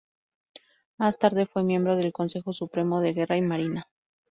[0.97, 3.87] Más tarde fue miembro del Consejo Supremo de Guerra y Marina.